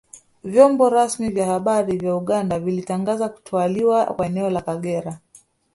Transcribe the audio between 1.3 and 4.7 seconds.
habari vya Uganda vilitangaza kutwaliwa kwa eneo la